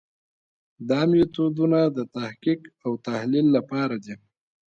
دا 0.89 1.01
میتودونه 1.09 1.79
د 1.97 1.99
تحقیق 2.15 2.61
او 2.85 2.91
تحلیل 3.07 3.47
لپاره 3.57 3.95
دي. 4.03 4.15